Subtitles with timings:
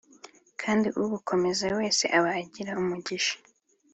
[0.61, 3.35] kandi ubukomeza wese aba agira umugisha